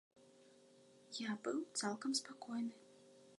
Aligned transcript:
Я 1.29 1.33
быў 1.49 1.59
цалкам 1.83 2.11
спакойны. 2.21 2.75